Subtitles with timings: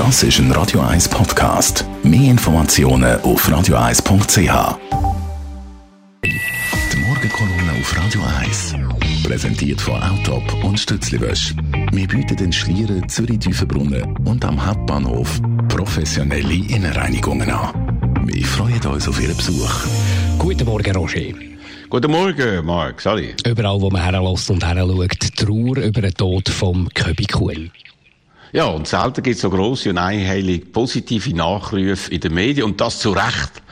[0.00, 1.84] Das ist ein Radio 1 Podcast.
[2.02, 4.78] Mehr Informationen auf radio1.ch.
[6.24, 8.76] Die Morgenkolumne auf Radio 1.
[9.22, 11.54] Präsentiert von Autop und Stützliwösch.
[11.92, 15.38] Wir bieten den Schlieren Zürich-Tüfenbrunnen und am Hauptbahnhof
[15.68, 18.24] professionelle Innenreinigungen an.
[18.24, 19.84] Wir freuen uns auf Ihren Besuch.
[20.38, 21.34] Guten Morgen, Roger.
[21.90, 23.02] Guten Morgen, Marc.
[23.02, 23.34] Sali.
[23.46, 27.70] Überall, wo man herlässt und heranschaut, Trauer über den Tod vom Köbi-Kuhn.
[28.52, 32.80] Ja, und selten gibt es so grosse und einheilig positive Nachrufe in den Medien und
[32.80, 33.62] das zu Recht.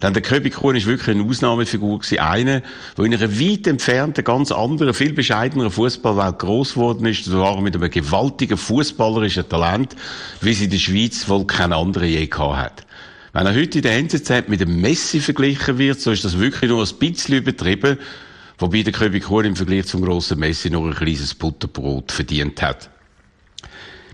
[0.00, 2.18] Denn der Köbi Kuhn ist wirklich eine Ausnahmefigur gewesen.
[2.20, 2.62] Einer,
[2.96, 7.74] der in einer weit entfernten, ganz anderen, viel bescheideneren Fußballwelt groß geworden ist, sogar mit
[7.74, 9.96] einem gewaltigen fußballerischen Talent,
[10.40, 12.86] wie sie in der Schweiz wohl kein anderer je gehabt hat.
[13.32, 16.70] Wenn er heute in der NZZ mit dem Messi verglichen wird, so ist das wirklich
[16.70, 17.98] nur ein bisschen übertrieben,
[18.58, 22.88] wobei der Köbi Kuhn im Vergleich zum grossen Messi nur ein kleines Butterbrot verdient hat.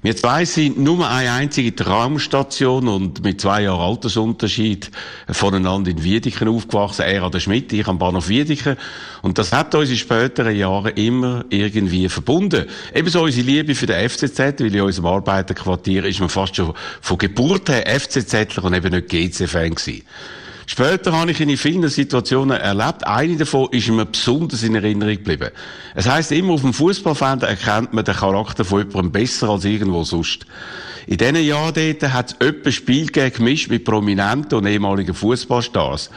[0.00, 4.92] Wir zwei sind nur eine einzige Traumstation und mit zwei Jahren Altersunterschied
[5.28, 7.02] voneinander in Wiedeken aufgewachsen.
[7.02, 8.76] Er an der Schmidt, ich am Bahnhof Wiedeken.
[9.22, 12.66] Und das hat uns in späteren Jahren immer irgendwie verbunden.
[12.94, 17.18] Ebenso unsere Liebe für den FCZ, weil in unserem Arbeiterquartier ist man fast schon von
[17.18, 20.02] Geburt her FCZler und eben nicht GC-Fan gewesen.
[20.70, 23.06] Später habe ich ihn in vielen Situationen erlebt.
[23.06, 25.48] Eine davon ist mir besonders in Erinnerung geblieben.
[25.94, 30.04] Es heißt immer, auf dem Fußballfeld erkennt man den Charakter von jemandem besser als irgendwo
[30.04, 30.44] sonst.
[31.06, 31.74] In diesen Jahren
[32.12, 36.10] hat es etwa Spiel gemischt mit Prominenten und ehemaligen Fußballstars.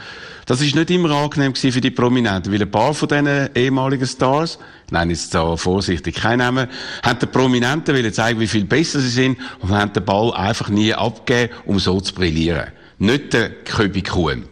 [0.44, 4.58] Das ist nicht immer angenehm für die Prominenten, weil ein paar von diesen ehemaligen Stars,
[4.90, 6.68] nenne jetzt da vorsichtig keinen Namen,
[7.02, 10.92] haben den Prominenten zeigen, wie viel besser sie sind und haben den Ball einfach nie
[10.92, 12.66] abgegeben, um so zu brillieren
[13.02, 14.44] nicht der Köbi Kuhn.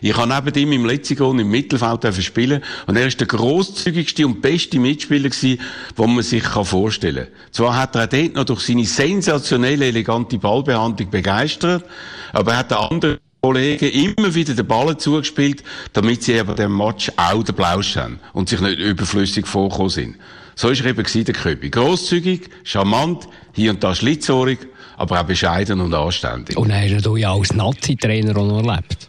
[0.00, 4.24] Ich habe neben ihm im letzten Grund im Mittelfeld spielen und er ist der grosszügigste
[4.24, 5.60] und beste Mitspieler gewesen,
[5.98, 7.50] den man sich vorstellen kann.
[7.50, 11.84] Zwar hat er auch dort noch durch seine sensationelle, elegante Ballbehandlung begeistert,
[12.32, 16.76] aber er hat den anderen Kollegen immer wieder den Ball zugespielt, damit sie eben dem
[16.76, 20.16] Match auch den Blausch haben und sich nicht überflüssig vorgekommen sind.
[20.54, 21.70] So ist er eben gewesen, der Köbi.
[21.70, 24.60] Grosszügig, charmant, hier und da schlitzohrig,
[24.96, 26.56] aber auch bescheiden und anständig.
[26.56, 29.08] Und er hat ja als Nazi-Trainer auch noch erlebt.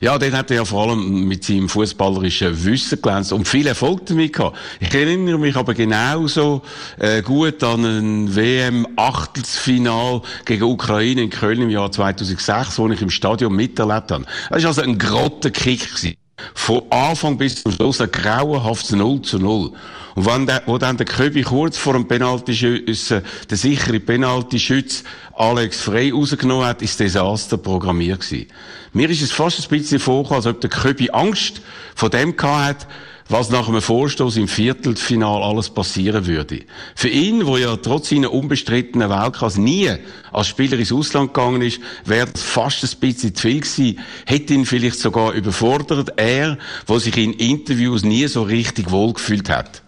[0.00, 4.04] Ja, den hat er ja vor allem mit seinem fußballerischen Wissen glänzt und viel Erfolg
[4.04, 4.58] damit gehabt.
[4.80, 6.62] Ich erinnere mich aber genauso
[6.98, 13.08] äh, gut an ein WM-Achtelfinal gegen Ukraine in Köln im Jahr 2006, wo ich im
[13.08, 14.26] Stadion miterlebt habe.
[14.50, 15.88] Das war also ein Grottenkick.
[15.88, 16.16] Gewesen.
[16.52, 19.72] Von Anfang bis zum Schluss ein grauenhaftes 0 zu 0.
[20.14, 25.80] Und wenn der, wo dann der Köbi kurz vor dem Penaltyschützen, der sichere Penaltyschütz Alex
[25.80, 28.46] Frey rausgenommen hat, ist Desaster programmiert gewesen.
[28.92, 31.62] Mir ist es fast ein bisschen vorgekommen, als ob der Köbi Angst
[31.96, 32.88] vor dem gehabt hat,
[33.28, 36.62] was nach einem Vorstoß im Viertelfinal alles passieren würde.
[36.94, 39.90] Für ihn, wo ja trotz seiner unbestrittenen Weltklasse nie
[40.32, 44.54] als Spieler ins Ausland gegangen ist, wäre das fast ein bisschen zu viel gewesen, hätte
[44.54, 49.82] ihn vielleicht sogar überfordert, er, wo sich in Interviews nie so richtig wohlgefühlt hat.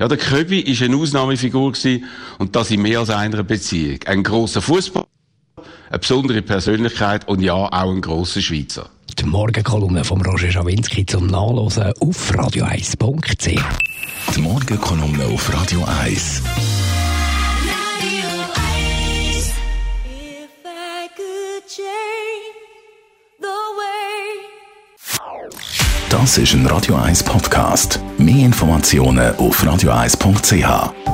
[0.00, 2.06] Ja, der Köbi ist eine Ausnahmefigur gewesen,
[2.38, 3.98] und das in mehr als einer Beziehung.
[4.06, 5.04] Ein großer Fußball,
[5.90, 8.88] eine besondere Persönlichkeit und ja, auch ein großer Schweizer.
[9.20, 13.60] Die Morgenkolumne von Roger Schawinski zum Nachlesen auf radio1.ch.
[14.34, 16.42] Die Morgenkolumne auf Radio 1.
[26.08, 28.00] Das ist ein Radio 1 Podcast.
[28.16, 31.09] Mehr Informationen auf radio1.ch.